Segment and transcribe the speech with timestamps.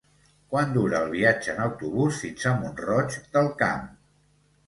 [0.53, 3.87] Quant dura el viatge en autobús fins a Mont-roig del Camp?